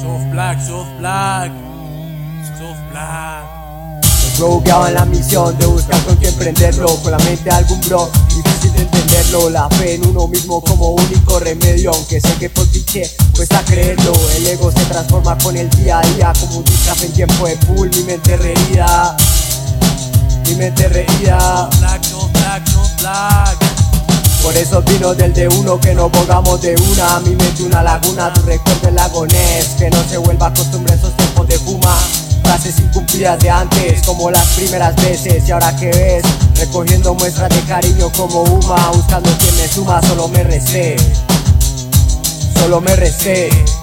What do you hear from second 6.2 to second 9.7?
prenderlo Con la mente de algún bro, difícil de entenderlo La